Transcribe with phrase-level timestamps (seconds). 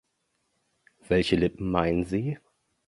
[1.07, 2.39] Welche Lippen meinen Sie?